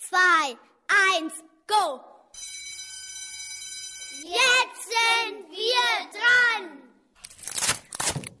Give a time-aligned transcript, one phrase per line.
[0.00, 0.56] zwei,
[0.88, 1.32] eins,
[1.66, 2.00] go!
[4.22, 6.82] Jetzt sind wir dran!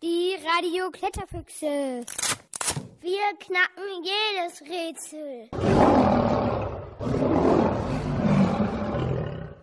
[0.02, 2.04] Die Radio-Kletterfüchse.
[3.00, 5.48] Wir knacken jedes Rätsel.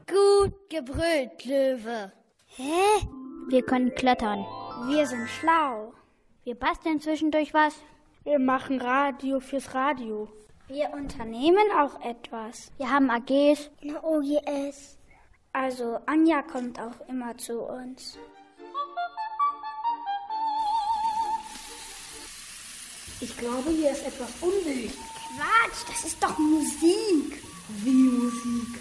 [0.07, 2.11] Gut gebrüllt, Löwe.
[2.45, 3.07] Hä?
[3.50, 4.45] Wir können klettern.
[4.88, 5.93] Wir sind schlau.
[6.43, 7.75] Wir basteln zwischendurch was.
[8.23, 10.27] Wir machen Radio fürs Radio.
[10.70, 12.71] Wir unternehmen auch etwas.
[12.77, 13.69] Wir haben AGs.
[13.82, 14.97] Eine OGS.
[15.54, 18.18] Also Anja kommt auch immer zu uns.
[23.21, 24.97] Ich glaube, hier ist etwas undicht.
[25.37, 27.42] Quatsch, das ist doch Musik.
[27.70, 28.79] Wie Musik?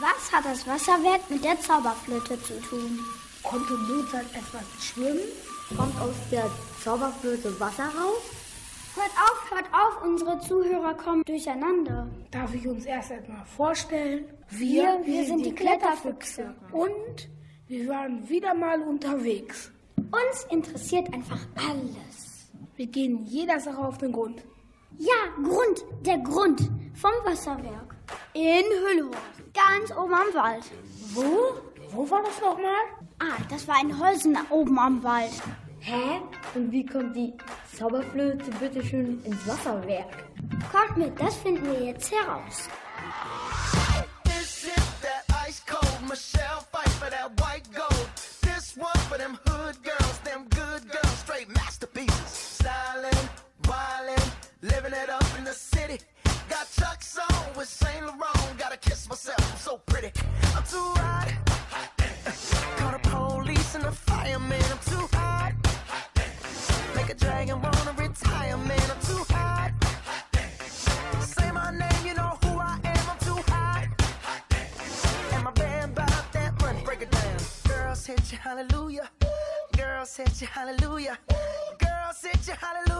[0.00, 2.98] Was hat das Wasserwerk mit der Zauberflöte zu tun?
[3.42, 5.28] Konnte Mozart etwas schwimmen?
[5.76, 6.50] Kommt aus der
[6.82, 8.39] Zauberflöte Wasser raus?
[8.94, 12.08] Hört auf, hört auf, unsere Zuhörer kommen durcheinander.
[12.32, 14.24] Darf ich uns erst einmal vorstellen?
[14.48, 16.54] Wir, wir sind die Kletterfüchse.
[16.72, 17.28] Und
[17.68, 19.70] wir waren wieder mal unterwegs.
[19.96, 22.50] Uns interessiert einfach alles.
[22.74, 24.42] Wir gehen jeder Sache auf den Grund.
[24.98, 26.60] Ja, Grund, der Grund
[26.94, 27.94] vom Wasserwerk.
[28.34, 30.64] In Hüllhorst, ganz oben am Wald.
[31.14, 31.54] Wo?
[31.92, 32.72] Wo war das nochmal?
[33.20, 35.32] Ah, das war in Holzen oben am Wald.
[35.80, 36.20] Hä?
[36.54, 37.32] Und wie kommt die
[37.74, 40.24] Zauberflöte bitte schön ins Wasserwerk?
[40.70, 42.68] Kommt mit, das finden wir jetzt heraus.
[44.24, 48.08] This is that ice cold Michelle fight for that white gold.
[48.42, 49.99] This one for them hood girls,
[80.40, 81.18] Girls hit you, hallelujah.
[81.78, 82.99] Girls hit you, hallelujah.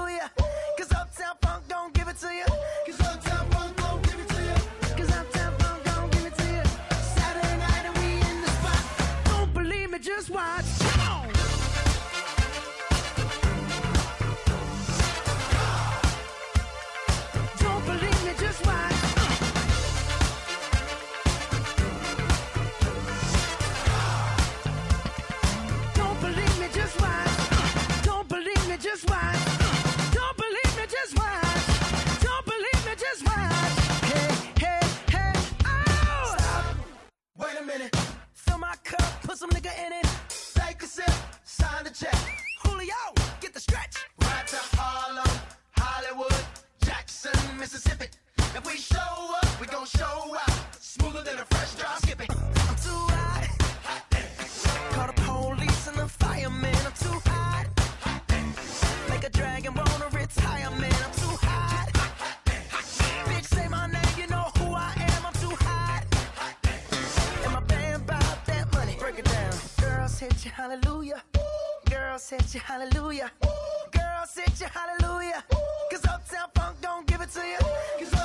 [72.50, 73.31] Girls hit you, hallelujah.
[73.93, 75.44] Girls hit you, hallelujah.
[75.88, 78.19] Cause Uptown Funk don't give it to you.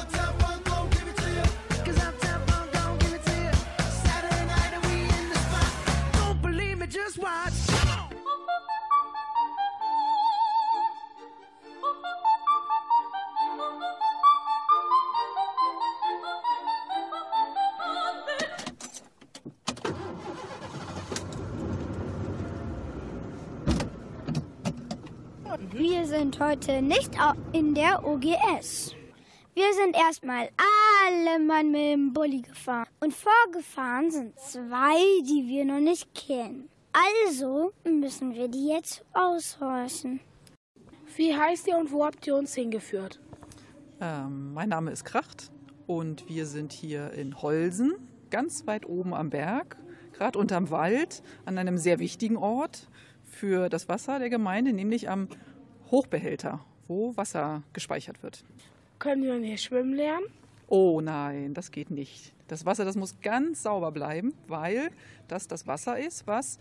[26.17, 27.11] Sind heute nicht
[27.51, 28.95] in der OGS.
[29.53, 32.87] Wir sind erstmal alle Mann mit dem Bulli gefahren.
[33.01, 36.69] Und vorgefahren sind zwei, die wir noch nicht kennen.
[36.93, 40.21] Also müssen wir die jetzt aushorchen.
[41.17, 43.19] Wie heißt ihr und wo habt ihr uns hingeführt?
[43.99, 45.51] Ähm, mein Name ist Kracht
[45.85, 47.93] und wir sind hier in Holsen,
[48.29, 49.75] ganz weit oben am Berg,
[50.13, 52.87] gerade unterm Wald, an einem sehr wichtigen Ort
[53.21, 55.27] für das Wasser der Gemeinde, nämlich am
[55.91, 58.43] Hochbehälter, wo Wasser gespeichert wird.
[58.99, 60.25] Können wir hier schwimmen lernen?
[60.67, 62.31] Oh nein, das geht nicht.
[62.47, 64.89] Das Wasser, das muss ganz sauber bleiben, weil
[65.27, 66.59] das das Wasser ist, was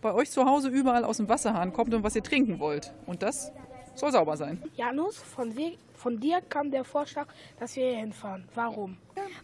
[0.00, 2.92] bei euch zu Hause überall aus dem Wasserhahn kommt und was ihr trinken wollt.
[3.06, 3.52] Und das
[3.94, 4.62] soll sauber sein.
[4.76, 7.26] Janus, von, dir- von dir kam der Vorschlag,
[7.58, 8.44] dass wir hier hinfahren.
[8.54, 8.96] Warum?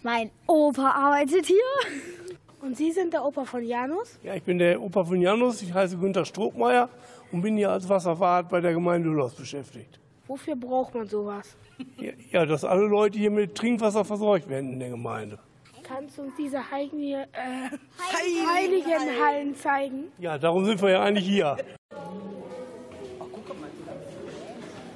[0.02, 1.56] Mein Opa arbeitet hier.
[2.62, 4.18] Und Sie sind der Opa von Janus?
[4.22, 6.88] Ja, ich bin der Opa von Janus, ich heiße Günter Strohmeier
[7.32, 9.98] und bin hier als Wasserfahrt bei der Gemeinde Hüllhaus beschäftigt.
[10.26, 11.56] Wofür braucht man sowas?
[11.98, 15.38] Ja, ja, dass alle Leute hier mit Trinkwasser versorgt werden in der Gemeinde.
[15.82, 17.70] Kannst du uns diese heiligen, äh,
[18.56, 20.04] heiligen Hallen zeigen?
[20.18, 21.56] Ja, darum sind wir ja eigentlich hier.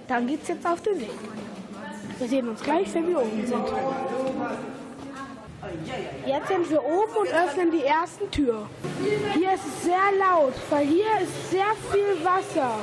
[0.08, 1.10] Dann geht's jetzt auf den Weg.
[2.18, 3.64] Wir sehen uns gleich, wenn wir oben sind.
[6.26, 8.68] Jetzt sind wir oben und öffnen die ersten Tür.
[9.34, 12.76] Hier ist es sehr laut, weil hier ist sehr viel Wasser.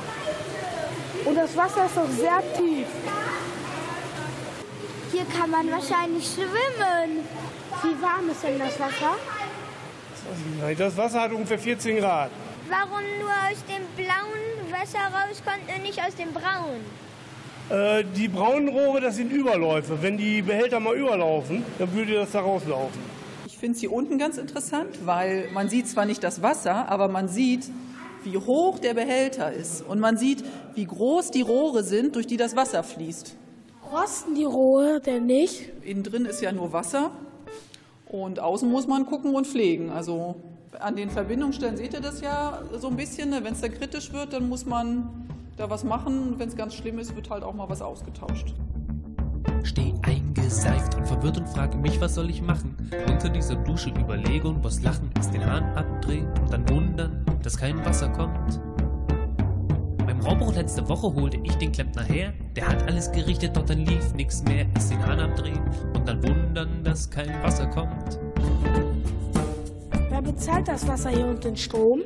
[1.24, 2.86] Und das Wasser ist auch sehr tief.
[5.12, 7.26] Hier kann man wahrscheinlich schwimmen.
[7.82, 9.16] Wie warm ist denn das Wasser?
[10.76, 12.30] Das Wasser hat ungefähr 14 Grad.
[12.68, 16.84] Warum nur aus dem blauen Wasser rauskommt und nicht aus dem braunen?
[17.70, 19.98] Äh, die braunen Rohre, das sind Überläufe.
[20.00, 22.98] Wenn die Behälter mal überlaufen, dann würde das da rauslaufen.
[23.46, 27.08] Ich finde es hier unten ganz interessant, weil man sieht zwar nicht das Wasser, aber
[27.08, 27.68] man sieht,
[28.24, 29.82] wie hoch der Behälter ist.
[29.82, 30.44] Und man sieht,
[30.74, 33.36] wie groß die Rohre sind, durch die das Wasser fließt.
[33.92, 35.70] Rosten die Rohre denn nicht?
[35.82, 37.10] Innen drin ist ja nur Wasser
[38.06, 39.90] und außen muss man gucken und pflegen.
[39.90, 40.36] Also
[40.78, 43.30] an den Verbindungsstellen seht ihr das ja so ein bisschen.
[43.30, 43.44] ne?
[43.44, 46.38] Wenn es da kritisch wird, dann muss man da was machen.
[46.38, 48.54] Wenn es ganz schlimm ist, wird halt auch mal was ausgetauscht.
[49.64, 52.76] Steh eingeseift und verwirrt und frage mich, was soll ich machen?
[53.08, 57.56] Unter dieser Dusche überlege und muss lachen, erst den Hahn abdrehen und dann wundern, dass
[57.56, 58.60] kein Wasser kommt.
[60.06, 62.32] Beim Raubbruch letzte Woche holte ich den Klempner her.
[62.56, 64.66] Der hat alles gerichtet, doch dann lief nix mehr.
[64.74, 65.60] Erst den Hahn abdrehen
[65.94, 68.18] und dann wundern, dass kein Wasser kommt.
[70.08, 72.02] Wer bezahlt das Wasser hier und den Strom?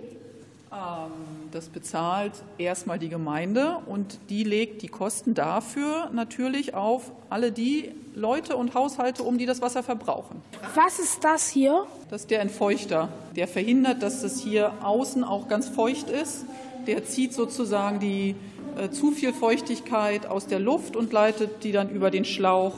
[1.52, 7.90] Das bezahlt erstmal die Gemeinde und die legt die Kosten dafür natürlich auf alle die
[8.14, 10.40] Leute und Haushalte um, die das Wasser verbrauchen.
[10.74, 11.84] Was ist das hier?
[12.08, 13.10] Das ist der Entfeuchter.
[13.36, 16.46] Der verhindert, dass es hier außen auch ganz feucht ist.
[16.86, 18.34] Der zieht sozusagen die
[18.78, 22.72] äh, zu viel Feuchtigkeit aus der Luft und leitet die dann über den Schlauch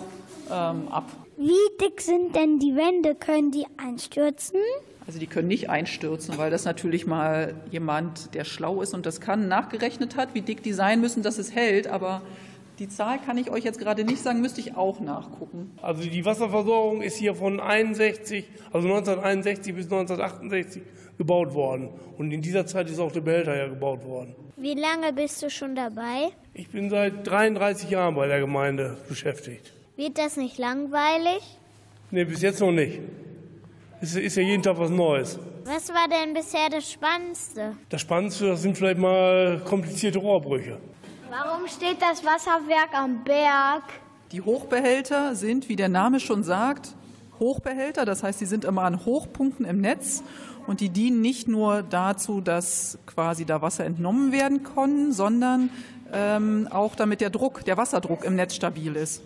[0.50, 1.04] ähm, ab.
[1.36, 3.14] Wie dick sind denn die Wände?
[3.14, 4.58] Können die einstürzen?
[5.06, 9.20] Also die können nicht einstürzen, weil das natürlich mal jemand, der schlau ist und das
[9.20, 11.86] kann, nachgerechnet hat, wie dick die sein müssen, dass es hält.
[11.86, 12.22] Aber
[12.78, 15.72] die Zahl kann ich euch jetzt gerade nicht sagen, müsste ich auch nachgucken.
[15.82, 20.82] Also die Wasserversorgung ist hier von 61, also 1961 bis 1968
[21.18, 21.90] gebaut worden.
[22.16, 24.34] Und in dieser Zeit ist auch der Behälter ja gebaut worden.
[24.56, 26.30] Wie lange bist du schon dabei?
[26.54, 29.72] Ich bin seit 33 Jahren bei der Gemeinde beschäftigt.
[29.96, 31.42] Wird das nicht langweilig?
[32.10, 33.00] Nee, bis jetzt noch nicht.
[34.04, 35.38] Es ist ja jeden Tag was Neues.
[35.64, 37.74] Was war denn bisher das Spannendste?
[37.88, 40.78] Das Spannendste, das sind vielleicht mal komplizierte Rohrbrüche.
[41.30, 43.82] Warum steht das Wasserwerk am Berg?
[44.30, 46.94] Die Hochbehälter sind, wie der Name schon sagt,
[47.40, 48.04] Hochbehälter.
[48.04, 50.22] Das heißt, sie sind immer an Hochpunkten im Netz
[50.66, 55.70] und die dienen nicht nur dazu, dass quasi da Wasser entnommen werden kann, sondern
[56.12, 59.22] ähm, auch damit der Druck, der Wasserdruck im Netz stabil ist.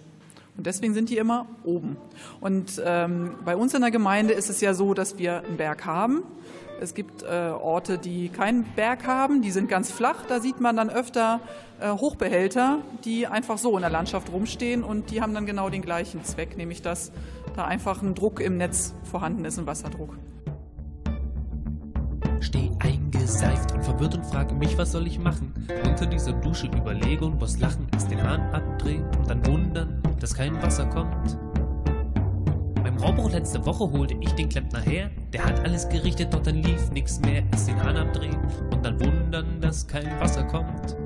[0.58, 1.96] Und deswegen sind die immer oben.
[2.40, 5.86] Und ähm, bei uns in der Gemeinde ist es ja so, dass wir einen Berg
[5.86, 6.24] haben.
[6.80, 10.24] Es gibt äh, Orte, die keinen Berg haben, die sind ganz flach.
[10.28, 11.40] Da sieht man dann öfter
[11.80, 15.82] äh, Hochbehälter, die einfach so in der Landschaft rumstehen und die haben dann genau den
[15.82, 17.12] gleichen Zweck, nämlich dass
[17.54, 20.16] da einfach ein Druck im Netz vorhanden ist, ein Wasserdruck.
[22.40, 22.70] Steh
[23.28, 25.52] eingeseift und verwirrt und frage mich, was soll ich machen?
[25.84, 30.34] Unter dieser Dusche überlege und muss lachen, erst den Hahn abdrehen und dann wundern, dass
[30.34, 31.36] kein Wasser kommt.
[32.82, 35.10] Beim Raubbruch letzte Woche holte ich den Klempner her.
[35.32, 37.42] Der hat alles gerichtet, doch dann lief nix mehr.
[37.52, 38.38] Erst den Hahn abdrehen
[38.72, 40.96] und dann wundern, dass kein Wasser kommt.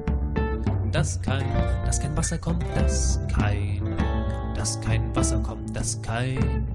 [0.93, 1.45] Dass kein,
[1.85, 3.97] dass kein Wasser kommt, dass kein,
[4.55, 6.67] dass kein Wasser kommt, dass kein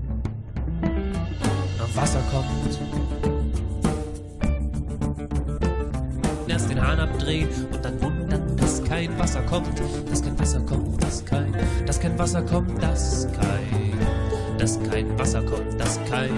[1.95, 3.36] Wasser kommt.
[6.57, 11.03] Erst den Hahn abdrehen und dann wundern, dass kein Wasser kommt, dass kein Wasser kommt,
[11.03, 11.53] dass kein,
[11.85, 13.93] dass kein Wasser kommt, dass kein,
[14.57, 16.31] dass kein Wasser kommt, dass kein.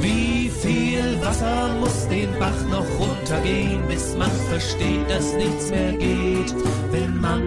[0.00, 6.54] Wie viel Wasser muss den Bach noch runtergehen, bis man versteht, dass nichts mehr geht,
[6.92, 7.42] wenn man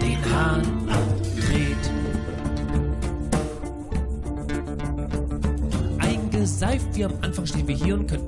[0.00, 1.84] den Hahn abdreht?
[5.98, 8.10] Eingeseift wie am Anfang stehen wir hier und.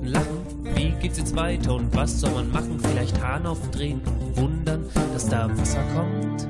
[1.01, 2.79] geht's jetzt weiter und was soll man machen?
[2.79, 6.47] Vielleicht Hahn aufdrehen und wundern, dass da Wasser kommt.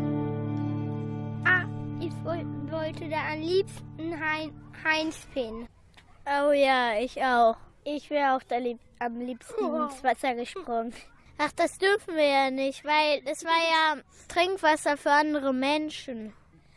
[1.46, 1.63] Ah,
[2.00, 4.51] ich woll- wollte da am liebsten hein
[4.84, 5.67] Heinz pinnen.
[6.25, 7.55] Oh ja, ich auch.
[7.84, 10.93] Ich wäre auch da lieb am liebsten ins Wasser gesprungen.
[11.38, 16.34] Ach, das dürfen wir ja nicht, weil es war ja Trinkwasser für andere Menschen.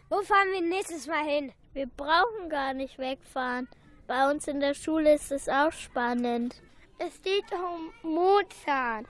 [0.09, 1.53] Wo fahren wir nächstes Mal hin?
[1.75, 3.69] Wir brauchen gar nicht wegfahren.
[4.07, 6.55] Bei uns in der Schule ist es auch spannend.
[6.99, 9.07] Es geht um Mozart.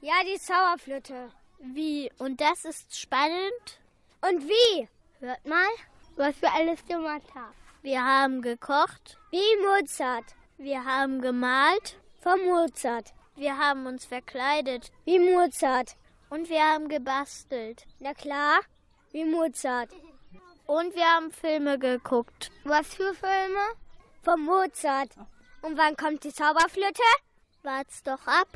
[0.00, 1.30] Ja, die Zauberflöte.
[1.58, 2.10] Wie?
[2.18, 3.80] Und das ist spannend?
[4.22, 4.88] Und wie?
[5.20, 5.68] Hört mal,
[6.16, 7.54] was wir alles gemacht haben.
[7.82, 10.24] Wir haben gekocht, Wie Mozart.
[10.58, 13.12] wir haben gemalt, Vom Mozart.
[13.36, 15.96] wir haben uns verkleidet Wie Mozart.
[16.28, 17.86] und wir haben gebastelt.
[18.00, 18.60] Na klar,
[19.12, 19.90] wie Mozart.
[20.66, 22.50] Und wir haben Filme geguckt.
[22.64, 23.60] Was für Filme?
[24.22, 25.10] Vom Mozart.
[25.66, 27.02] Und wann kommt die Zauberflöte?
[27.64, 28.46] Wart's doch ab.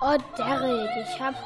[0.00, 1.36] Oh, Derek, ich habe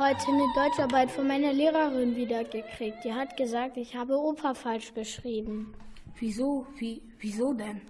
[0.00, 3.04] heute eine Deutscharbeit von meiner Lehrerin wieder gekriegt.
[3.04, 5.72] Die hat gesagt, ich habe Opa falsch geschrieben.
[6.18, 6.66] Wieso?
[6.78, 7.80] Wie, wieso denn?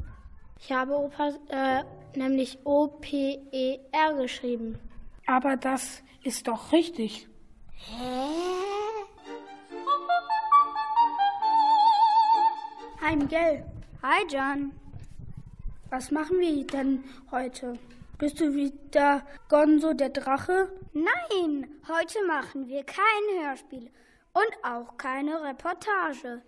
[0.61, 1.83] Ich habe Opa äh,
[2.17, 4.79] nämlich O-P-E-R geschrieben.
[5.27, 7.29] Aber das ist doch richtig.
[13.01, 13.65] Hi Miguel,
[14.03, 14.73] Hi, John.
[15.91, 17.79] was machen wir denn heute?
[18.19, 20.73] Bist du wieder Gonzo der Drache?
[20.93, 23.91] Nein, heute machen wir kein Hörspiel
[24.33, 26.43] und auch keine Reportage.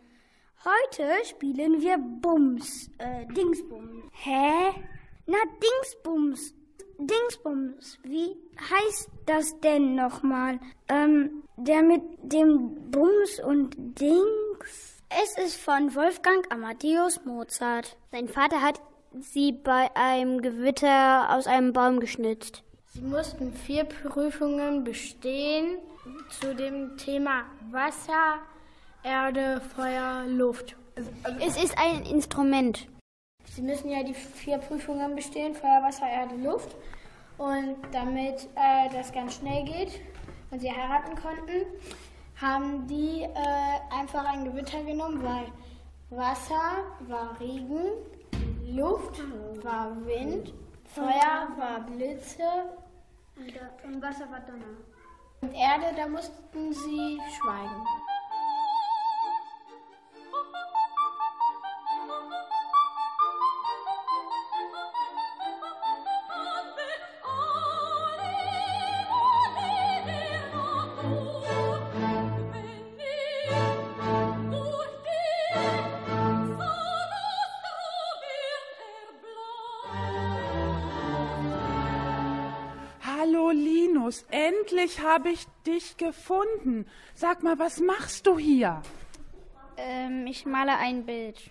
[0.64, 4.04] Heute spielen wir Bums, äh, Dingsbums.
[4.12, 4.72] Hä?
[5.30, 6.54] Na, Dingsbums.
[6.98, 7.98] Dingsbums.
[8.02, 10.58] Wie heißt das denn nochmal?
[10.88, 15.02] Ähm, der mit dem Bums und Dings?
[15.10, 17.98] Es ist von Wolfgang Amadeus Mozart.
[18.10, 18.80] Sein Vater hat
[19.20, 22.62] sie bei einem Gewitter aus einem Baum geschnitzt.
[22.86, 25.76] Sie mussten vier Prüfungen bestehen
[26.40, 28.38] zu dem Thema Wasser,
[29.02, 30.74] Erde, Feuer, Luft.
[31.38, 32.88] Es ist ein Instrument.
[33.54, 36.76] Sie müssen ja die vier Prüfungen bestehen, Feuer, Wasser, Erde, Luft.
[37.38, 40.00] Und damit äh, das ganz schnell geht
[40.50, 41.66] und sie heiraten konnten,
[42.40, 45.46] haben die äh, einfach ein Gewitter genommen, weil
[46.10, 47.84] Wasser war Regen,
[48.66, 49.20] Luft
[49.62, 50.52] war Wind,
[50.94, 52.42] Feuer war Blitze
[53.84, 54.64] Und Wasser war Donner.
[55.42, 57.84] und Erde, da mussten sie schweigen.
[84.88, 86.86] Endlich habe ich dich gefunden.
[87.14, 88.82] Sag mal, was machst du hier?
[89.76, 91.50] Ähm, ich male ein Bild.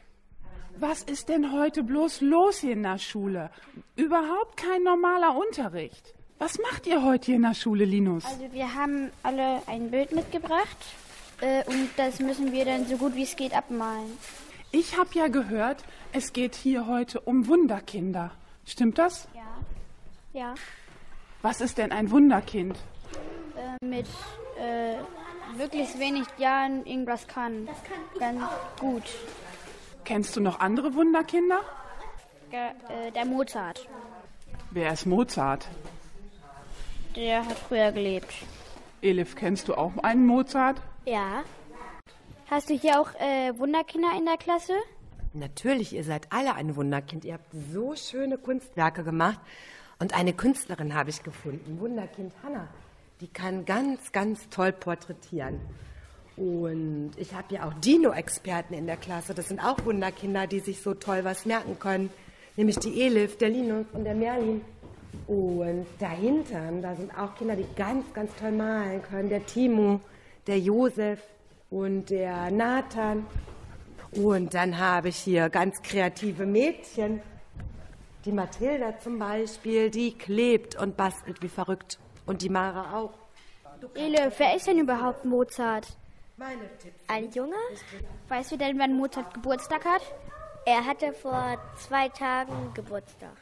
[0.79, 3.49] Was ist denn heute bloß los hier in der Schule?
[3.95, 6.13] Überhaupt kein normaler Unterricht.
[6.39, 8.25] Was macht ihr heute hier in der Schule, Linus?
[8.25, 10.77] Also wir haben alle ein Bild mitgebracht
[11.41, 14.17] äh, und das müssen wir dann so gut wie es geht abmalen.
[14.71, 18.31] Ich habe ja gehört, es geht hier heute um Wunderkinder.
[18.65, 19.27] Stimmt das?
[19.33, 20.39] Ja.
[20.39, 20.55] Ja.
[21.41, 22.77] Was ist denn ein Wunderkind?
[23.83, 24.07] Mit
[24.59, 24.95] äh,
[25.57, 27.67] wirklich wenig Jahren irgendwas kann.
[27.67, 29.03] Das kann Ganz gut.
[30.03, 31.59] Kennst du noch andere Wunderkinder?
[32.51, 33.87] Der, äh, der Mozart,
[34.71, 35.67] Wer ist Mozart?
[37.15, 38.31] der hat früher gelebt.
[39.01, 40.81] Elif, kennst du auch einen Mozart?
[41.05, 41.43] Ja.
[42.49, 44.73] Hast du hier auch äh, Wunderkinder in der Klasse?
[45.33, 47.25] Natürlich, ihr seid alle ein Wunderkind.
[47.25, 49.39] Ihr habt so schöne Kunstwerke gemacht.
[49.99, 52.67] Und eine Künstlerin habe ich gefunden, Wunderkind Hanna.
[53.21, 55.59] Die kann ganz, ganz toll porträtieren.
[56.35, 59.33] Und ich habe ja auch Dino-Experten in der Klasse.
[59.33, 62.11] Das sind auch Wunderkinder, die sich so toll was merken können.
[62.55, 64.61] Nämlich die Elif, der Linus und der Merlin.
[65.25, 69.29] Und dahinter, da sind auch Kinder, die ganz, ganz toll malen können.
[69.29, 69.99] Der Timo,
[70.45, 71.19] der Josef
[71.71, 73.25] und der Nathan.
[74.11, 77.21] Und dann habe ich hier ganz kreative Mädchen.
[78.25, 81.97] Die Mathilda zum Beispiel, die klebt und bastelt wie verrückt.
[82.27, 83.13] Und die Mara auch.
[83.95, 85.87] Ele, wer ist denn überhaupt Mozart?
[87.07, 87.55] Ein Junge?
[88.27, 90.01] Weißt du denn, wann Mozart Geburtstag hat?
[90.65, 93.35] Er hatte vor zwei Tagen Geburtstag.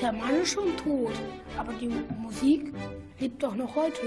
[0.00, 1.12] Der Mann ist schon tot,
[1.56, 2.72] aber die Musik
[3.18, 4.02] lebt doch noch heute.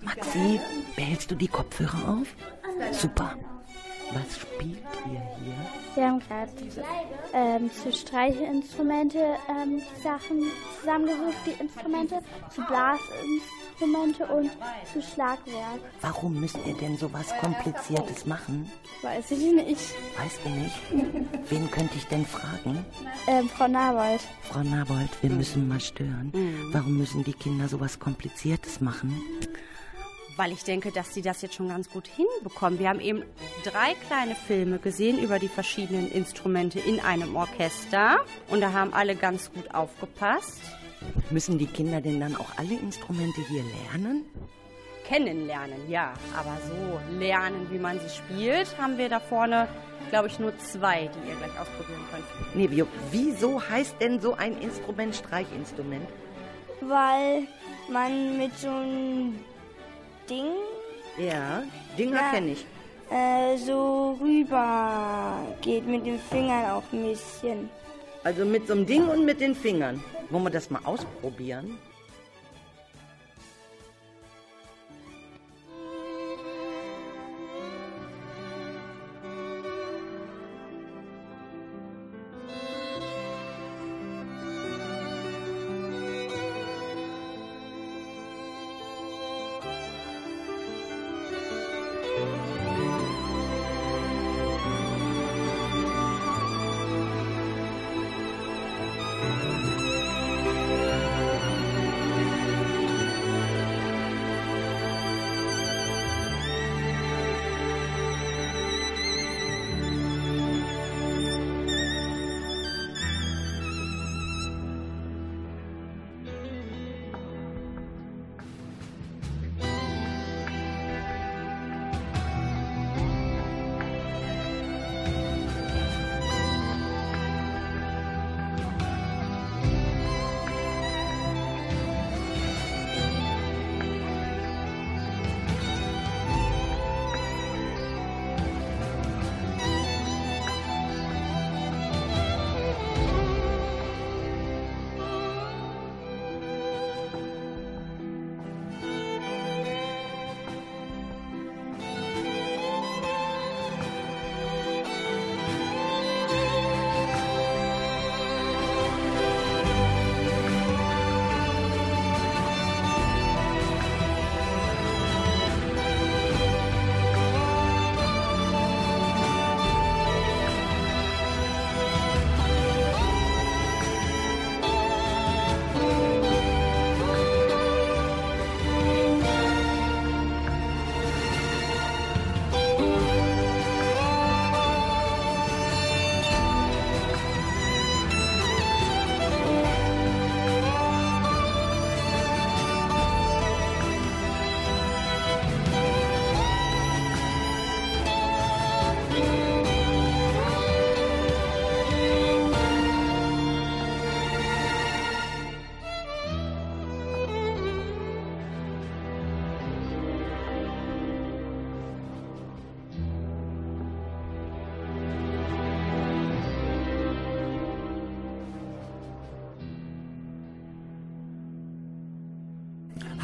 [0.00, 0.60] Maxi,
[0.94, 2.28] behältst du die Kopfhörer auf?
[2.92, 3.36] Super.
[5.96, 6.52] Wir haben gerade
[7.32, 10.42] ähm, zu Streichinstrumente ähm, die Sachen
[10.78, 12.18] zusammengesucht, die Instrumente,
[12.54, 14.50] zu Blasinstrumente und
[14.92, 15.80] zu Schlagwerk.
[16.02, 18.70] Warum müsst ihr denn so was Kompliziertes machen?
[19.00, 19.94] Weiß ich nicht.
[20.18, 20.82] Weißt du nicht?
[21.48, 22.84] Wen könnte ich denn fragen?
[23.26, 24.20] Ähm, Frau Nabold.
[24.42, 26.30] Frau Nabold, wir müssen mal stören.
[26.72, 29.18] Warum müssen die Kinder so was Kompliziertes machen?
[30.36, 32.78] Weil ich denke, dass sie das jetzt schon ganz gut hinbekommen.
[32.78, 33.22] Wir haben eben
[33.64, 39.16] drei kleine Filme gesehen über die verschiedenen Instrumente in einem Orchester und da haben alle
[39.16, 40.60] ganz gut aufgepasst.
[41.30, 44.24] Müssen die Kinder denn dann auch alle Instrumente hier lernen?
[45.04, 49.68] Kennenlernen, ja, aber so lernen, wie man sie spielt, haben wir da vorne,
[50.10, 52.56] glaube ich, nur zwei, die ihr gleich ausprobieren könnt.
[52.56, 56.08] Nevio, wieso heißt denn so ein Instrument Streichinstrument?
[56.80, 57.46] Weil
[57.88, 59.38] man mit so einem
[60.28, 60.46] Ding
[61.18, 61.62] Ja,
[61.98, 62.30] Dinger Ja.
[62.32, 62.66] kenne ich.
[63.10, 67.70] äh, so rüber geht mit den Fingern auch ein bisschen.
[68.24, 70.02] Also mit so einem Ding und mit den Fingern.
[70.30, 71.78] Wollen wir das mal ausprobieren?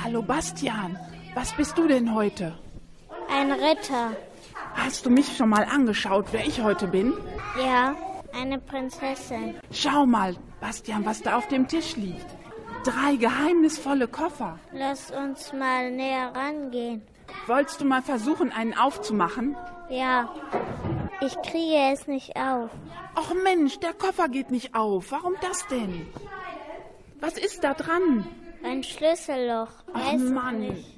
[0.05, 0.99] Hallo Bastian,
[1.35, 2.59] was bist du denn heute?
[3.31, 4.17] Ein Ritter.
[4.75, 7.13] Hast du mich schon mal angeschaut, wer ich heute bin?
[7.57, 7.95] Ja,
[8.35, 9.55] eine Prinzessin.
[9.71, 12.27] Schau mal, Bastian, was da auf dem Tisch liegt.
[12.85, 14.59] Drei geheimnisvolle Koffer.
[14.73, 17.03] Lass uns mal näher rangehen.
[17.47, 19.57] Wolltest du mal versuchen, einen aufzumachen?
[19.89, 20.35] Ja,
[21.21, 22.71] ich kriege es nicht auf.
[23.17, 25.13] Och Mensch, der Koffer geht nicht auf.
[25.13, 26.07] Warum das denn?
[27.21, 28.27] Was ist da dran?
[28.65, 29.69] Ein Schlüsselloch.
[29.93, 30.97] Ach Mann, nicht.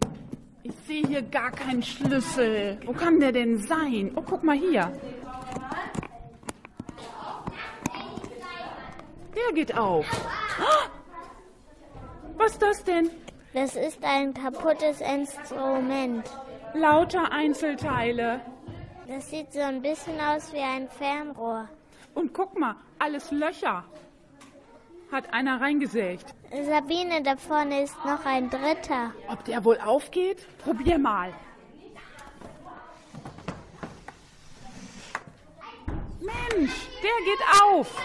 [0.62, 2.78] ich sehe hier gar keinen Schlüssel.
[2.84, 4.12] Wo kann der denn sein?
[4.16, 4.92] Oh, guck mal hier.
[9.34, 10.06] Der geht auf.
[10.60, 10.88] Ah!
[12.36, 13.10] Was ist das denn?
[13.52, 16.28] Das ist ein kaputtes Instrument.
[16.74, 18.40] Lauter Einzelteile.
[19.06, 21.68] Das sieht so ein bisschen aus wie ein Fernrohr.
[22.14, 23.84] Und guck mal, alles Löcher.
[25.14, 26.34] Hat einer reingesägt.
[26.50, 29.12] Sabine, da vorne ist noch ein dritter.
[29.28, 30.44] Ob der wohl aufgeht?
[30.58, 31.32] Probier mal.
[36.20, 37.96] Mensch, der geht auf.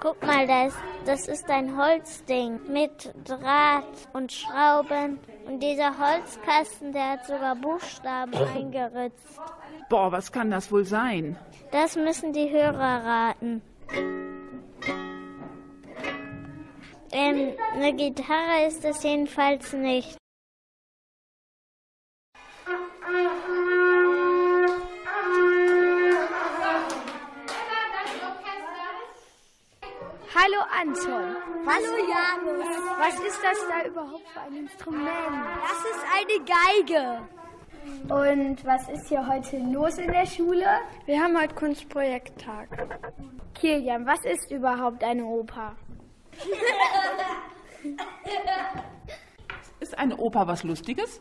[0.00, 5.20] Guck mal, das, das ist ein Holzding mit Draht und Schrauben.
[5.46, 9.38] Und dieser Holzkasten, der hat sogar Buchstaben eingeritzt.
[9.88, 11.38] Boah, was kann das wohl sein?
[11.70, 13.62] Das müssen die Hörer raten.
[17.12, 20.16] Ähm, eine Gitarre ist es jedenfalls nicht.
[30.32, 31.36] Hallo Anton.
[31.66, 32.66] Hallo Janus.
[32.98, 35.08] Was ist das da überhaupt für ein Instrument?
[35.62, 37.28] Das ist eine Geige.
[38.08, 40.66] Und was ist hier heute los in der Schule?
[41.06, 42.68] Wir haben heute Kunstprojekttag.
[43.54, 45.74] Kilian, was ist überhaupt eine Oper?
[49.80, 51.20] Ist eine Oper was Lustiges?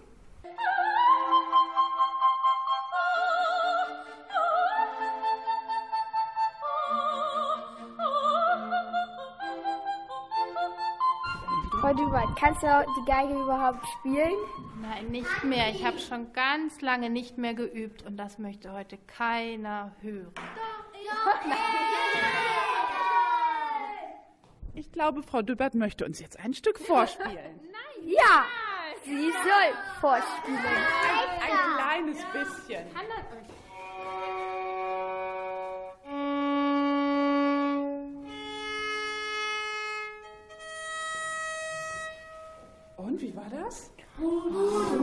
[11.82, 14.34] Frau Duwald, kannst du die Geige überhaupt spielen?
[14.82, 15.70] Nein, nicht mehr.
[15.70, 20.34] Ich habe schon ganz lange nicht mehr geübt und das möchte heute keiner hören.
[24.74, 27.60] Ich glaube, Frau Dübert möchte uns jetzt ein Stück vorspielen.
[28.06, 28.46] Ja,
[29.04, 30.58] sie soll vorspielen.
[30.58, 32.86] Ein, ein kleines bisschen.
[42.96, 43.92] Und wie war das?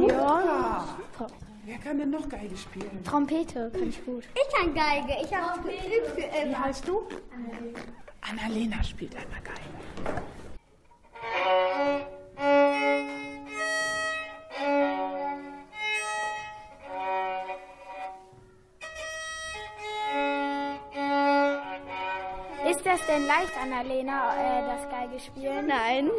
[0.09, 0.97] Ja.
[1.67, 3.05] Wer kann denn noch Geige spielen?
[3.05, 4.25] Trompete kann ich gut.
[4.35, 5.15] Ich kann Geige.
[5.23, 7.03] Ich habe geübt für Wie heißt du?
[8.29, 9.61] Annalena spielt einmal Geige.
[22.69, 25.67] Ist das denn leicht, Annalena, äh, das Geige spielen?
[25.69, 26.11] Nein.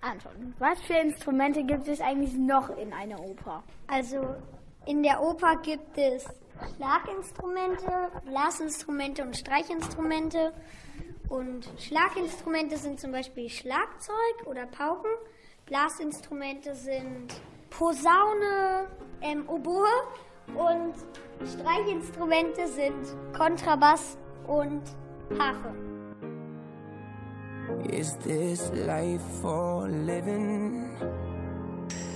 [0.00, 3.64] Anton, was für Instrumente gibt es eigentlich noch in einer Oper?
[3.88, 4.36] Also
[4.86, 6.24] in der Oper gibt es
[6.76, 10.52] Schlaginstrumente, Blasinstrumente und Streichinstrumente.
[11.28, 15.10] Und Schlaginstrumente sind zum Beispiel Schlagzeug oder Pauken.
[15.66, 17.34] Blasinstrumente sind
[17.70, 18.88] Posaune,
[19.20, 19.86] ähm, Oboe.
[20.54, 20.94] Und
[21.46, 24.82] Streichinstrumente sind Kontrabass und
[25.38, 25.74] Harfe.
[27.90, 30.88] Is this life for living?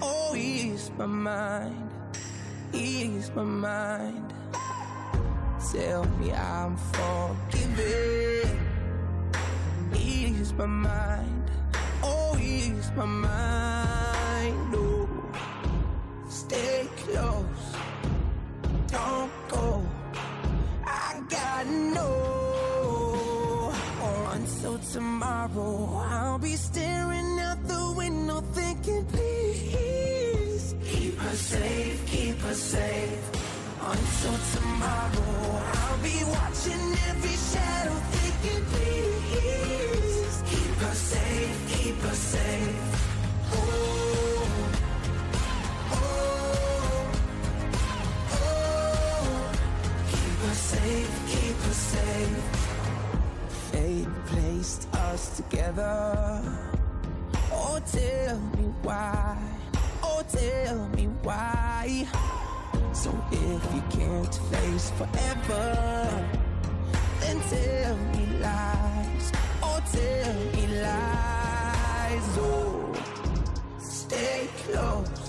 [0.00, 1.90] Oh, ease my mind,
[2.72, 4.32] ease my mind.
[5.70, 8.61] Tell me I'm forgiven.
[10.42, 11.50] Ease my mind,
[12.02, 14.74] oh, ease my mind.
[14.74, 15.08] Oh,
[16.28, 17.64] stay close,
[18.88, 19.86] don't go.
[20.84, 23.72] I gotta know.
[24.32, 32.54] Until tomorrow, I'll be staring out the window thinking, please keep her safe, keep her
[32.54, 33.30] safe.
[33.80, 38.64] Until tomorrow, I'll be watching every shadow thinking,
[64.90, 66.26] forever,
[67.20, 69.32] then tell me lies.
[69.62, 71.51] Oh, tell me lies.
[72.14, 72.92] Oh,
[73.78, 75.21] stay close.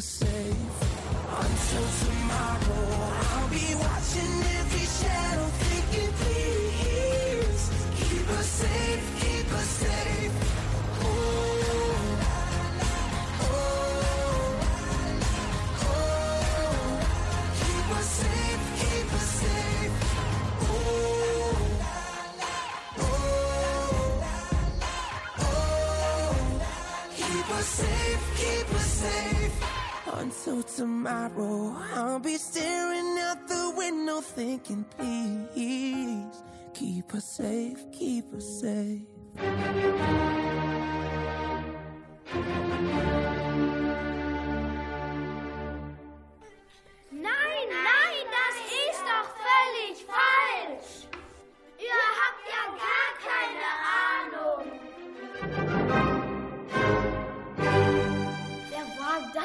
[0.00, 0.29] say
[30.80, 39.02] tomorrow, I'll be staring out the window thinking, please keep us safe, keep us safe.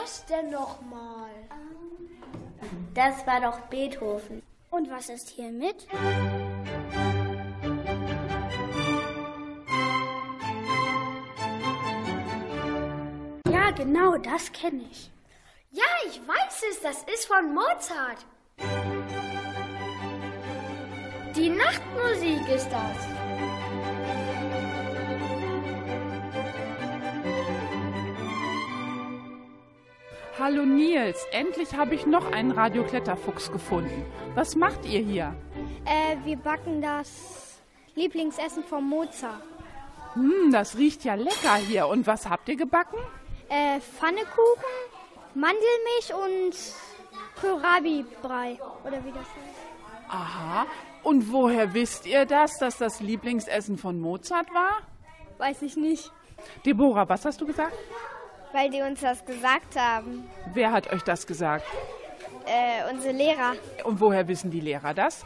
[0.06, 1.32] Das denn nochmal?
[2.94, 4.44] Das war doch Beethoven.
[4.70, 5.88] Und was ist hier mit?
[13.50, 15.10] Ja, genau, das kenne ich.
[15.72, 18.26] Ja, ich weiß es, das ist von Mozart.
[21.36, 23.25] Die Nachtmusik ist das.
[30.38, 34.06] Hallo Nils, endlich habe ich noch einen Radiokletterfuchs gefunden.
[34.34, 35.34] Was macht ihr hier?
[35.86, 37.62] Äh, wir backen das
[37.96, 39.42] Lieblingsessen von Mozart.
[40.14, 41.88] Hm, das riecht ja lecker hier.
[41.88, 42.98] Und was habt ihr gebacken?
[43.48, 44.74] Äh, Pfannekuchen,
[45.36, 46.54] Mandelmilch und
[47.40, 48.60] Kohlrabi-Brei.
[48.84, 50.10] Oder wie das heißt.
[50.10, 50.66] Aha.
[51.04, 54.82] Und woher wisst ihr das, dass das Lieblingsessen von Mozart war?
[55.38, 56.12] Weiß ich nicht.
[56.66, 57.74] Deborah, was hast du gesagt?
[58.56, 60.30] Weil die uns das gesagt haben.
[60.54, 61.66] Wer hat euch das gesagt?
[62.46, 63.56] Äh, unsere Lehrer.
[63.84, 65.26] Und woher wissen die Lehrer das?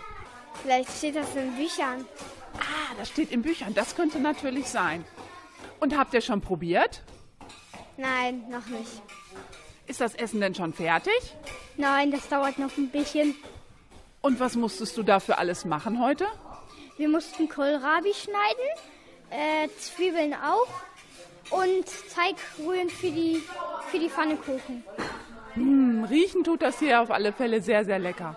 [0.63, 2.07] Vielleicht steht das in Büchern.
[2.55, 3.75] Ah, das steht in Büchern.
[3.75, 5.05] Das könnte natürlich sein.
[5.79, 7.03] Und habt ihr schon probiert?
[7.97, 8.99] Nein, noch nicht.
[9.85, 11.35] Ist das Essen denn schon fertig?
[11.77, 13.35] Nein, das dauert noch ein bisschen.
[14.21, 16.25] Und was musstest du dafür alles machen heute?
[16.97, 18.69] Wir mussten Kohlrabi schneiden,
[19.29, 20.88] äh, Zwiebeln auch
[21.49, 23.43] und Teig rühren für die,
[23.89, 24.83] für die Pfannekuchen.
[25.53, 28.35] Hm, riechen tut das hier auf alle Fälle sehr, sehr lecker.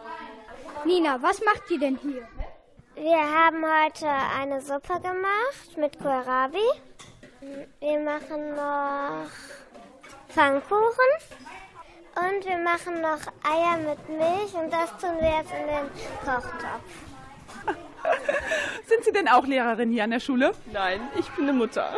[0.85, 2.27] Nina, was macht ihr denn hier?
[2.94, 4.09] Wir haben heute
[4.40, 6.59] eine Suppe gemacht mit Kohlrabi.
[7.81, 9.31] Wir machen noch
[10.29, 11.11] Pfannkuchen.
[12.14, 16.85] Und wir machen noch Eier mit Milch und das tun wir jetzt in den Kochtopf.
[18.87, 20.53] Sind Sie denn auch Lehrerin hier an der Schule?
[20.72, 21.94] Nein, ich bin eine Mutter.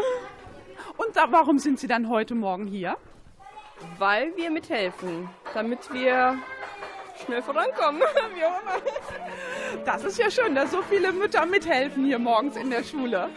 [0.96, 2.96] Und da, warum sind Sie dann heute Morgen hier?
[3.98, 6.38] Weil wir mithelfen, damit wir
[7.24, 8.02] schnell vorankommen.
[9.84, 13.28] Das ist ja schön, dass so viele Mütter mithelfen hier morgens in der Schule.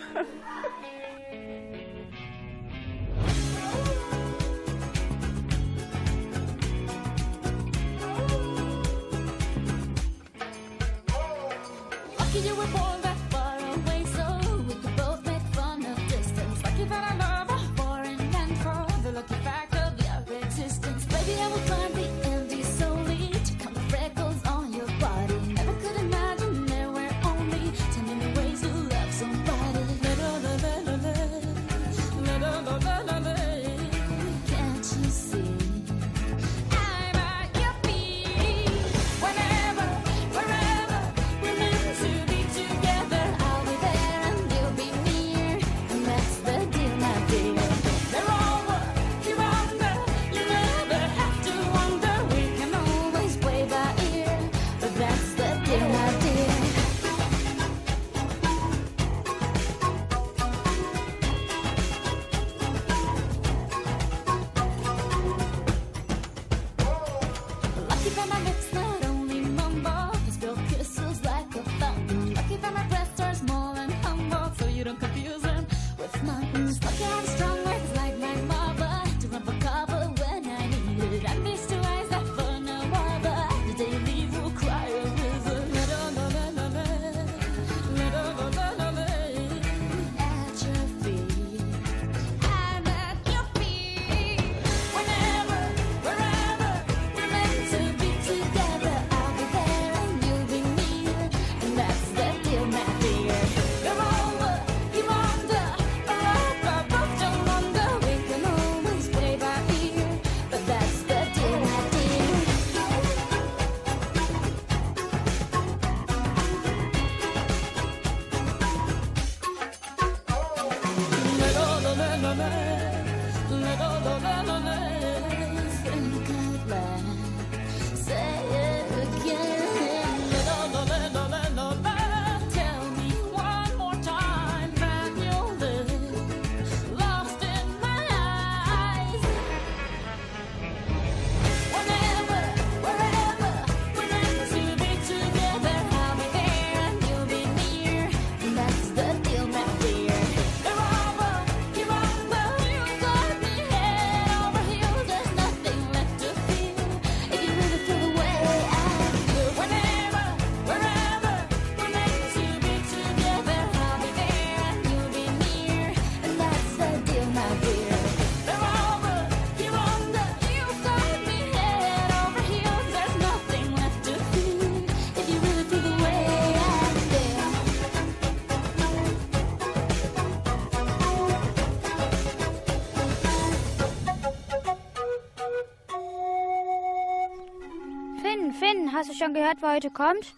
[189.28, 190.34] Schon gehört, wer heute kommt?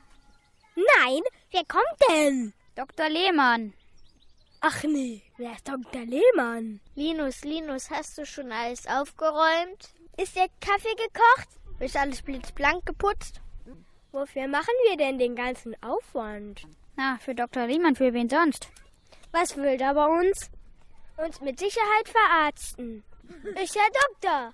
[0.76, 1.22] Nein,
[1.52, 2.54] wer kommt denn?
[2.76, 3.10] Dr.
[3.10, 3.74] Lehmann.
[4.62, 6.06] Ach nee, wer ist Dr.
[6.06, 6.80] Lehmann?
[6.96, 9.94] Linus, Linus, hast du schon alles aufgeräumt?
[10.18, 11.50] Ist der Kaffee gekocht?
[11.80, 13.42] Ist alles blitzblank geputzt?
[14.12, 16.64] Wofür machen wir denn den ganzen Aufwand?
[16.96, 17.68] Na, für Dr.
[17.68, 18.70] Lehmann, für wen sonst?
[19.32, 20.50] Was will der bei uns?
[21.18, 23.04] Uns mit Sicherheit verarzten.
[23.62, 24.54] Ist ja Doktor.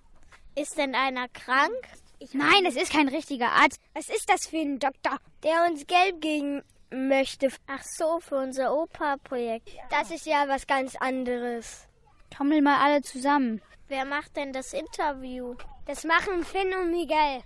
[0.55, 1.87] Ist denn einer krank?
[2.33, 3.79] Nein, das ist kein richtiger Arzt.
[3.93, 7.49] Was ist das für ein Doktor, der uns Geld geben möchte?
[7.67, 9.69] Ach so, für unser Opa-Projekt.
[9.89, 11.87] Das ist ja was ganz anderes.
[12.29, 13.61] Trommel mal alle zusammen.
[13.87, 15.55] Wer macht denn das Interview?
[15.85, 17.43] Das machen Finn und Miguel.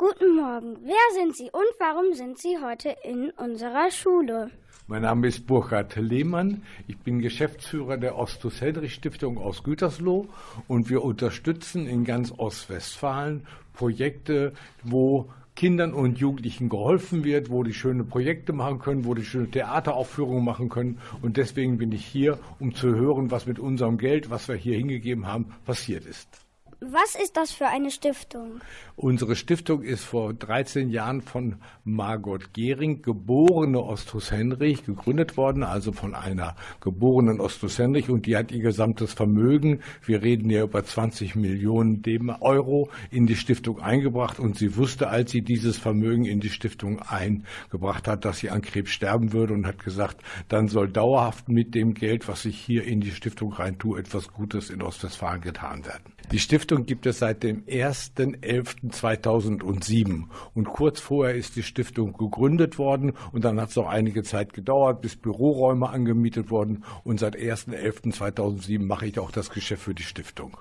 [0.00, 0.76] Guten Morgen.
[0.84, 4.48] Wer sind Sie und warum sind Sie heute in unserer Schule?
[4.86, 6.62] Mein Name ist Burkhard Lehmann.
[6.86, 10.28] Ich bin Geschäftsführer der Ostus-Helrich-Stiftung aus Gütersloh
[10.68, 14.52] und wir unterstützen in ganz Ostwestfalen Projekte,
[14.84, 19.50] wo Kindern und Jugendlichen geholfen wird, wo die schöne Projekte machen können, wo die schöne
[19.50, 21.00] Theateraufführungen machen können.
[21.22, 24.76] Und deswegen bin ich hier, um zu hören, was mit unserem Geld, was wir hier
[24.76, 26.47] hingegeben haben, passiert ist.
[26.80, 28.60] Was ist das für eine Stiftung?
[28.94, 35.90] Unsere Stiftung ist vor 13 Jahren von Margot Gehring, geborene Ostus Henrich, gegründet worden, also
[35.90, 40.84] von einer geborenen Ostus Henrich und die hat ihr gesamtes Vermögen, wir reden ja über
[40.84, 42.00] 20 Millionen
[42.40, 47.00] Euro, in die Stiftung eingebracht und sie wusste, als sie dieses Vermögen in die Stiftung
[47.00, 51.74] eingebracht hat, dass sie an Krebs sterben würde und hat gesagt, dann soll dauerhaft mit
[51.74, 55.84] dem Geld, was ich hier in die Stiftung rein tue, etwas Gutes in Ostwestfalen getan
[55.84, 56.17] werden.
[56.30, 63.14] Die Stiftung gibt es seit dem 1.11.2007 und kurz vorher ist die Stiftung gegründet worden
[63.32, 68.84] und dann hat es noch einige Zeit gedauert, bis Büroräume angemietet wurden und seit 1.11.2007
[68.84, 70.58] mache ich auch das Geschäft für die Stiftung.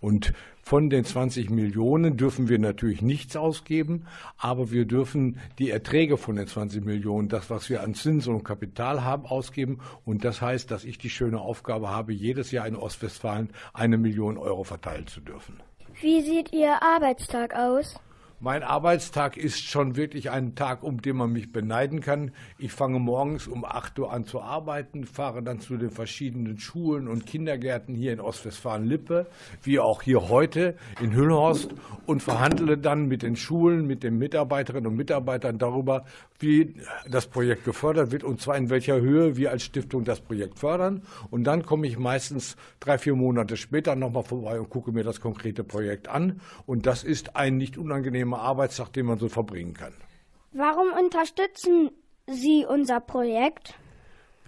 [0.00, 0.32] Und
[0.70, 4.06] von den 20 Millionen dürfen wir natürlich nichts ausgeben,
[4.38, 8.44] aber wir dürfen die Erträge von den 20 Millionen, das, was wir an Zinsen und
[8.44, 9.80] Kapital haben, ausgeben.
[10.04, 14.38] Und das heißt, dass ich die schöne Aufgabe habe, jedes Jahr in Ostwestfalen eine Million
[14.38, 15.60] Euro verteilen zu dürfen.
[16.00, 17.98] Wie sieht Ihr Arbeitstag aus?
[18.42, 22.30] Mein Arbeitstag ist schon wirklich ein Tag, um den man mich beneiden kann.
[22.56, 27.06] Ich fange morgens um 8 Uhr an zu arbeiten, fahre dann zu den verschiedenen Schulen
[27.06, 29.26] und Kindergärten hier in Ostwestfalen-Lippe,
[29.62, 31.74] wie auch hier heute in Hüllhorst
[32.06, 36.06] und verhandle dann mit den Schulen, mit den Mitarbeiterinnen und Mitarbeitern darüber,
[36.38, 36.76] wie
[37.10, 41.02] das Projekt gefördert wird und zwar in welcher Höhe wir als Stiftung das Projekt fördern.
[41.30, 45.20] Und dann komme ich meistens drei, vier Monate später nochmal vorbei und gucke mir das
[45.20, 46.40] konkrete Projekt an.
[46.64, 49.94] Und das ist ein nicht unangenehmer Arbeitstag, den man so verbringen kann.
[50.52, 51.90] Warum unterstützen
[52.26, 53.74] Sie unser Projekt?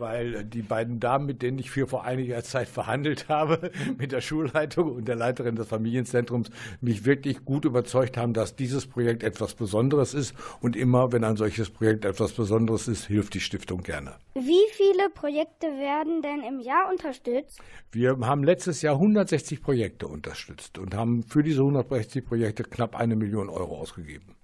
[0.02, 4.20] Weil die beiden Damen, mit denen ich für vor einiger Zeit verhandelt habe, mit der
[4.20, 6.50] Schulleitung und der Leiterin des Familienzentrums,
[6.80, 10.34] mich wirklich gut überzeugt haben, dass dieses Projekt etwas Besonderes ist.
[10.60, 14.16] Und immer, wenn ein solches Projekt etwas Besonderes ist, hilft die Stiftung gerne.
[14.34, 17.60] Wie viele Projekte werden denn im Jahr unterstützt?
[17.92, 23.14] Wir haben letztes Jahr 160 Projekte unterstützt und haben für diese 160 Projekte knapp eine
[23.14, 24.34] Million Euro ausgegeben.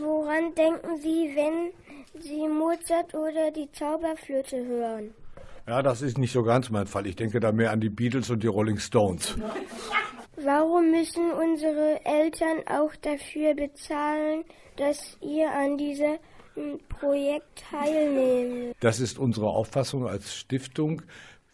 [0.00, 1.72] Woran denken Sie, wenn
[2.20, 5.14] Sie Mozart oder die Zauberflöte hören?
[5.66, 7.06] Ja, das ist nicht so ganz mein Fall.
[7.06, 9.36] Ich denke da mehr an die Beatles und die Rolling Stones.
[10.42, 14.44] Warum müssen unsere Eltern auch dafür bezahlen,
[14.76, 16.18] dass ihr an diesem
[16.88, 18.76] Projekt teilnehmt?
[18.80, 21.02] Das ist unsere Auffassung als Stiftung.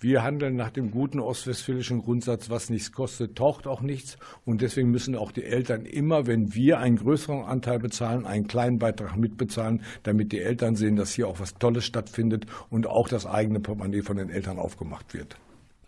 [0.01, 4.19] Wir handeln nach dem guten ostwestfälischen Grundsatz, was nichts kostet, taucht auch nichts.
[4.45, 8.79] Und deswegen müssen auch die Eltern immer, wenn wir einen größeren Anteil bezahlen, einen kleinen
[8.79, 13.25] Beitrag mitbezahlen, damit die Eltern sehen, dass hier auch was Tolles stattfindet und auch das
[13.25, 15.37] eigene Portemonnaie von den Eltern aufgemacht wird.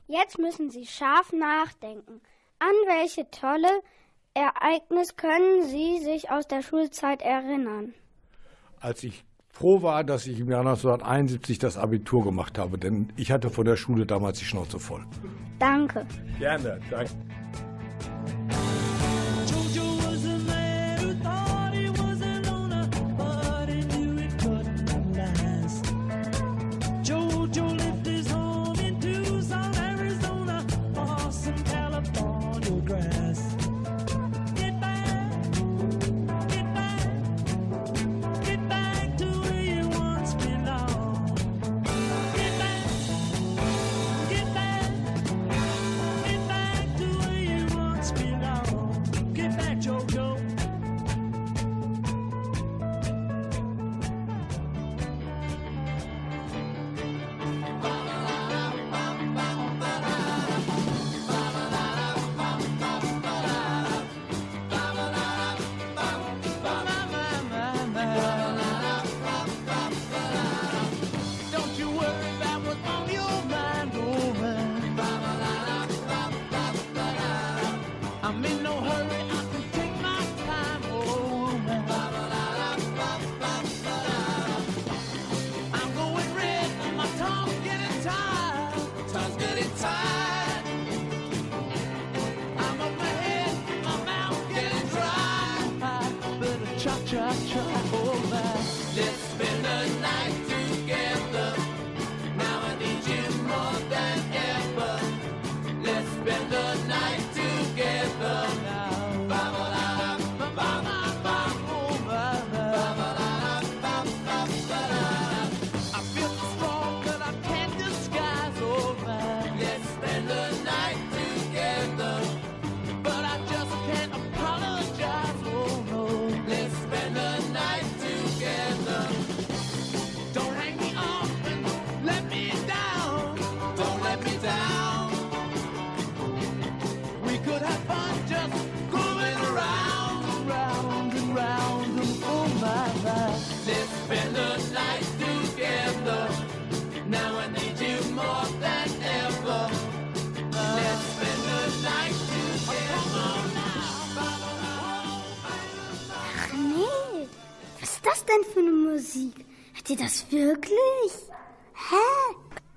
[0.07, 2.21] Jetzt müssen Sie scharf nachdenken.
[2.59, 3.69] An welche tolle
[4.35, 7.93] Ereignis können Sie sich aus der Schulzeit erinnern?
[8.81, 9.25] Als ich
[9.59, 13.65] froh war, dass ich im Jahr 1971 das Abitur gemacht habe, denn ich hatte von
[13.65, 15.03] der Schule damals die Schnauze voll.
[15.59, 16.05] Danke.
[16.39, 17.13] Gerne, danke.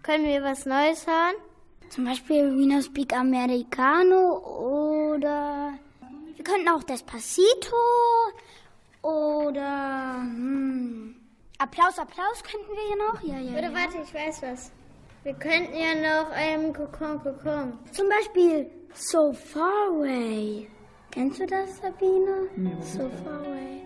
[0.09, 1.35] Können wir was Neues hören?
[1.91, 5.73] Zum Beispiel Vino Speak Americano oder
[6.35, 7.75] wir könnten auch Despacito
[9.03, 11.15] oder hm,
[11.59, 13.21] Applaus, Applaus könnten wir hier noch.
[13.21, 13.73] Ja, ja, oder ja.
[13.75, 14.71] warte, ich weiß was.
[15.21, 17.77] Wir könnten ja noch ähm, Kokon, Kokon.
[17.91, 20.67] Zum Beispiel So Far Away.
[21.11, 22.49] Kennst du das, Sabine?
[22.57, 22.81] Ja.
[22.81, 23.83] So Far Away.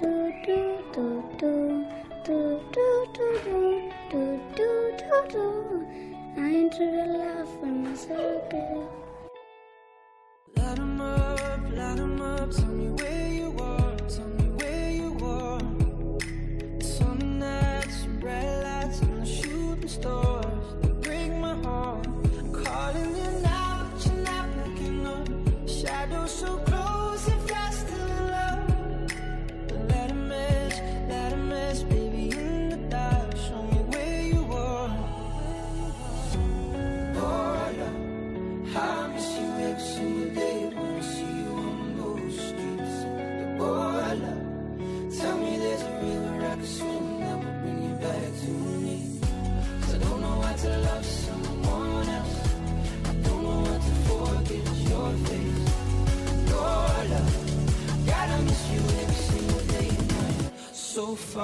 [0.00, 2.11] Du, du, du, du.
[2.24, 5.86] do do do do do do do do.
[6.36, 8.88] I enter the love when my circle.
[10.56, 12.50] Light 'em up, light 'em up.
[12.52, 15.60] Tell me where you are, tell me where you are.
[16.80, 20.66] Some nights, red lights and the shooting stars.
[20.82, 22.06] They break my heart.
[22.52, 25.28] Calling you now, but you're not picking up.
[25.68, 28.66] Shadows so close, if you're still in love.
[29.68, 30.74] But let 'em miss,
[31.08, 32.11] let 'em miss, baby.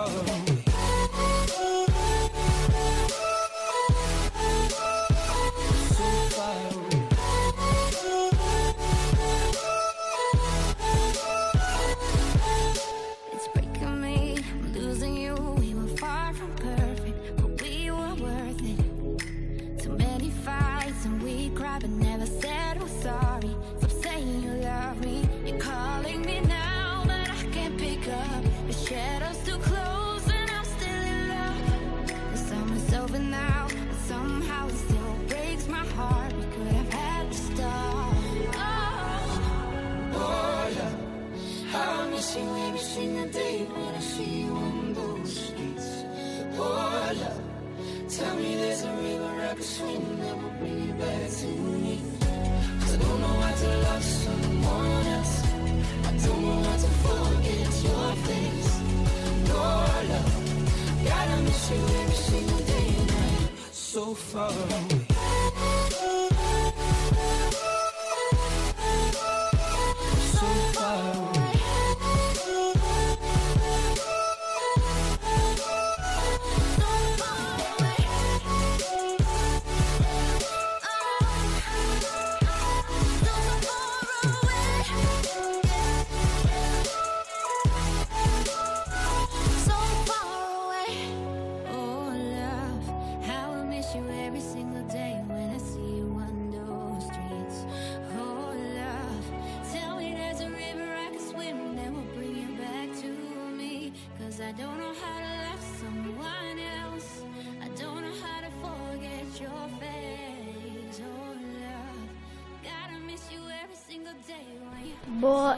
[0.09, 0.48] love.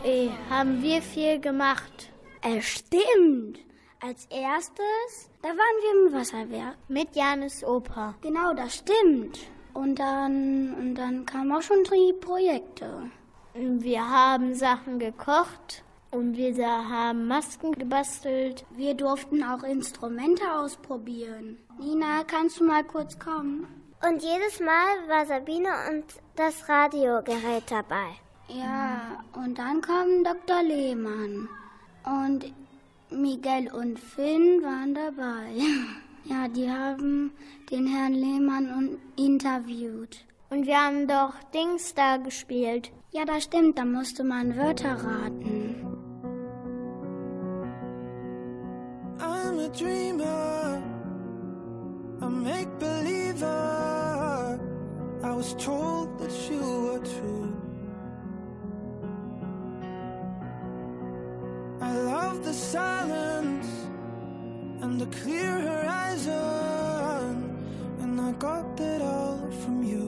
[0.02, 2.10] VE haben wir viel gemacht.
[2.42, 3.58] Es stimmt.
[4.00, 6.76] Als erstes, da waren wir im Wasserwerk.
[6.88, 8.14] Mit Janis Opa.
[8.22, 9.38] Genau, das stimmt.
[9.74, 13.10] Und dann, und dann kamen auch schon die Projekte.
[13.54, 18.64] Wir haben Sachen gekocht und wir haben Masken gebastelt.
[18.70, 21.58] Wir durften auch Instrumente ausprobieren.
[21.78, 23.66] Nina, kannst du mal kurz kommen?
[24.02, 26.04] Und jedes Mal war Sabine und
[26.36, 28.16] das Radiogerät dabei.
[28.58, 30.62] Ja, und dann kam Dr.
[30.62, 31.48] Lehmann.
[32.04, 32.52] Und
[33.10, 35.54] Miguel und Finn waren dabei.
[36.24, 37.32] Ja, die haben
[37.70, 40.22] den Herrn Lehmann interviewt.
[40.50, 42.92] Und wir haben doch Dings da gespielt.
[43.10, 45.86] Ja, das stimmt, da musste man Wörter raten.
[49.18, 50.82] I'm a dreamer,
[52.20, 54.60] a make believer.
[55.22, 57.59] I was told that you were true.
[61.90, 63.68] I love the silence
[64.80, 66.36] and the clear horizon,
[68.00, 70.06] and I got that all from you.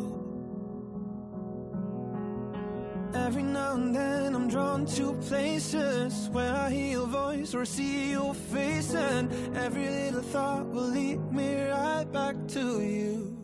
[3.14, 8.12] Every now and then I'm drawn to places where I hear your voice or see
[8.12, 13.36] your face, and every little thought will lead me right back to you.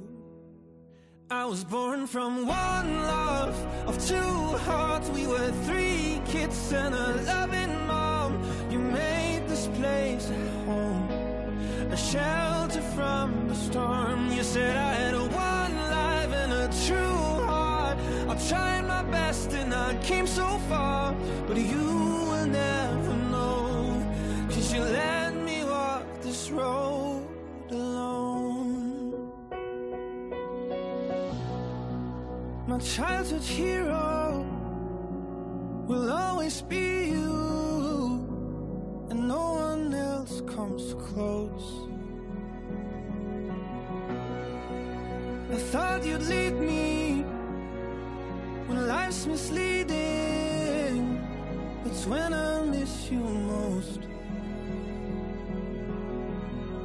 [1.29, 3.57] I was born from one love
[3.89, 4.33] of two
[4.69, 5.09] hearts.
[5.11, 7.78] We were three kids and a loving
[9.79, 11.09] place a home,
[11.93, 14.21] a shelter from the storm.
[14.37, 17.97] You said I had a one life and a true heart.
[18.33, 21.15] I tried my best and I came so far,
[21.47, 21.89] but you
[22.31, 23.73] will never know.
[24.51, 27.23] Cause you let me walk this road
[27.71, 29.31] alone.
[32.67, 34.45] My childhood hero
[35.89, 37.31] will always be you,
[39.11, 39.68] and no one
[40.55, 41.89] comes close.
[45.51, 47.23] I thought you'd lead me
[48.67, 51.25] when life's misleading.
[51.85, 54.01] It's when I miss you most.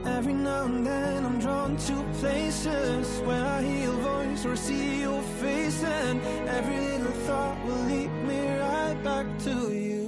[0.05, 5.01] Every now and then I'm drawn to places where I hear your voice or see
[5.01, 10.02] your face, and every little thought will lead me right back to you.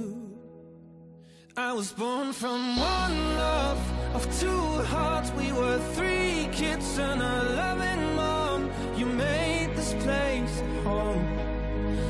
[1.58, 3.80] I was born from one love
[4.14, 5.30] of two hearts.
[5.30, 8.70] We were three kids and a loving mom.
[8.94, 11.24] You made this place home,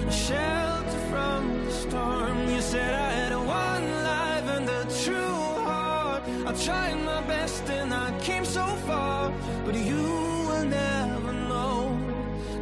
[0.09, 2.49] a shelter from the storm.
[2.49, 6.25] You said I had one life and a true heart.
[6.45, 9.33] I tried my best and I came so far,
[9.65, 10.03] but you
[10.49, 11.97] will never know.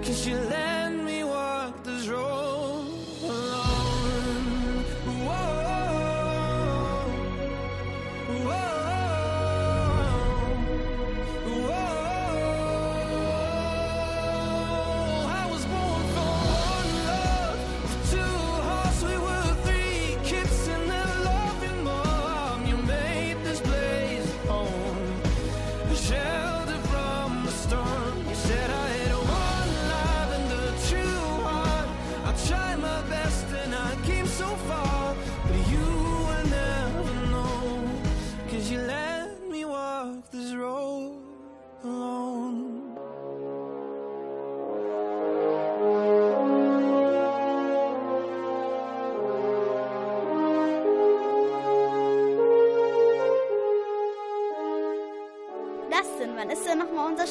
[0.02, 0.93] Cause you let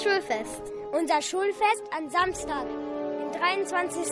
[0.03, 0.73] Schulfest?
[0.91, 4.03] Unser Schulfest am Samstag, den 23.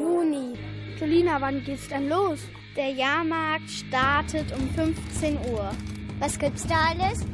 [0.00, 0.54] Juni.
[0.98, 2.40] Julina, wann geht's denn los?
[2.74, 5.70] Der Jahrmarkt startet um 15 Uhr.
[6.18, 7.26] Was gibt's da alles?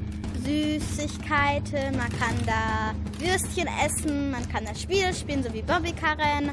[0.44, 6.50] Süßigkeiten, man kann da Würstchen essen, man kann da Spiele spielen, so wie Bobbykarren,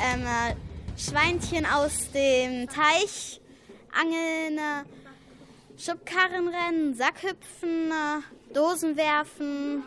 [0.00, 0.54] ähm, äh,
[0.96, 3.42] Schweinchen aus dem Teich
[3.92, 9.82] angeln, äh, Schubkarrenrennen, Sackhüpfen, äh, Dosen werfen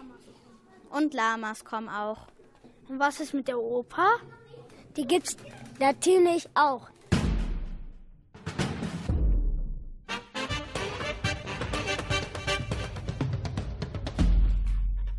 [0.90, 2.28] und Lamas kommen auch.
[2.90, 4.18] Und was ist mit der Oper?
[4.96, 5.38] Die gibt's
[5.80, 6.88] natürlich auch.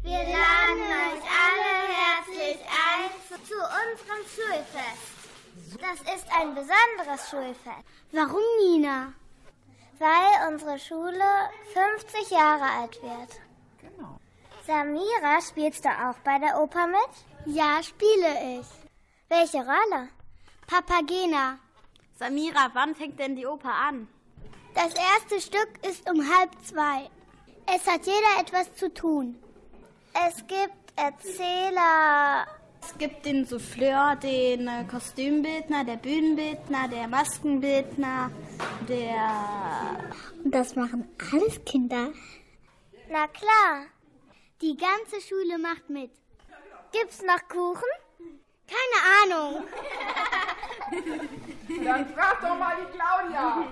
[0.03, 3.11] Wir laden euch alle herzlich ein
[3.45, 5.19] zu unserem Schulfest.
[5.81, 7.85] Das ist ein besonderes Schulfest.
[8.13, 9.13] Warum, Nina?
[9.99, 13.48] Weil unsere Schule 50 Jahre alt wird.
[14.69, 17.57] Samira, spielst du auch bei der Oper mit?
[17.57, 18.67] Ja, spiele ich.
[19.31, 20.11] Welche Rolle?
[20.67, 21.59] Papagena.
[22.19, 24.09] Samira, wann fängt denn die Oper an?
[24.75, 27.09] Das erste Stück ist um halb zwei.
[27.65, 29.43] Es hat jeder etwas zu tun.
[30.29, 32.47] Es gibt Erzähler
[32.83, 38.31] Es gibt den Souffleur, den äh, Kostümbildner, der Bühnenbildner, der Maskenbildner,
[38.87, 39.31] der...
[40.45, 42.13] Und das machen alles Kinder?
[43.09, 43.87] Na klar.
[44.61, 46.11] Die ganze Schule macht mit.
[46.91, 47.89] Gibt's noch Kuchen?
[48.67, 49.65] Keine Ahnung.
[51.85, 53.69] Dann frag doch mal die Claudia.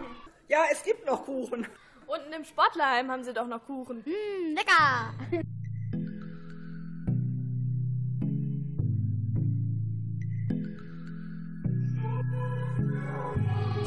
[0.49, 1.67] Ja, es gibt noch Kuchen.
[2.07, 4.05] Unten im Sportlerheim haben sie doch noch Kuchen.
[4.07, 5.13] Mm, lecker.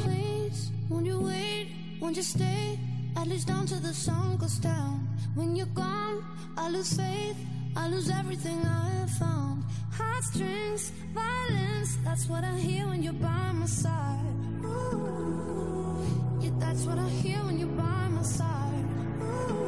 [0.03, 1.67] Please, won't you wait?
[2.01, 2.77] Won't you stay?
[3.19, 5.05] At least down till the sun goes down.
[5.35, 6.23] When you're gone,
[6.57, 7.35] I lose faith.
[7.75, 9.65] I lose everything I have found.
[9.91, 11.97] Heartstrings, violence.
[12.05, 14.35] That's what I hear when you're by my side.
[14.63, 15.99] Ooh,
[16.39, 18.85] yeah, that's what I hear when you're by my side.
[19.21, 19.67] Ooh.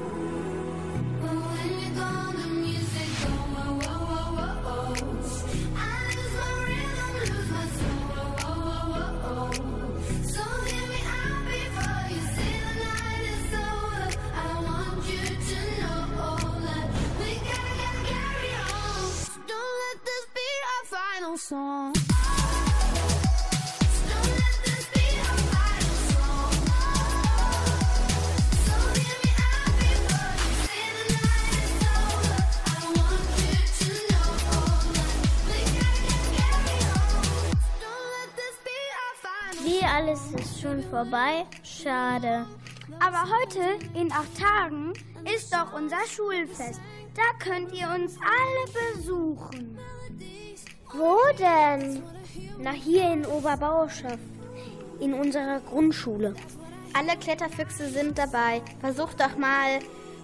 [1.21, 2.35] But when you're gone,
[40.81, 41.45] schon vorbei?
[41.63, 42.45] Schade.
[42.99, 44.93] Aber heute, in acht Tagen,
[45.33, 46.79] ist doch unser Schulfest.
[47.15, 49.77] Da könnt ihr uns alle besuchen.
[50.93, 52.03] Wo denn?
[52.59, 54.19] Na, hier in Oberbauerschaft.
[54.99, 56.35] In unserer Grundschule.
[56.93, 58.61] Alle Kletterfüchse sind dabei.
[58.81, 59.79] Versucht doch mal,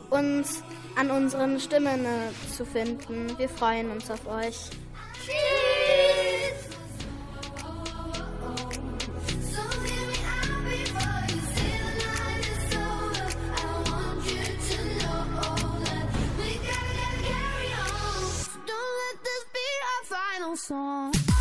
[0.09, 0.61] uns
[0.95, 3.37] an unseren Stimmen äh, zu finden.
[3.37, 4.69] Wir freuen uns auf euch.
[5.25, 5.56] Tschüss!
[20.57, 21.36] song.